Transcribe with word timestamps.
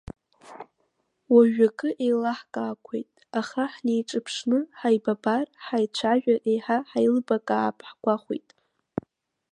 Уажәы 1.33 1.67
акы 1.71 1.89
еилаҳкаақәеит, 2.03 3.11
аха, 3.39 3.63
ҳнеиҿаԥшны 3.73 4.59
ҳаибабар, 4.79 5.45
ҳаицәажәар, 5.65 6.39
еиҳа 6.51 6.77
ҳаилибакаап 6.89 7.77
ҳгәахәит. 7.89 8.49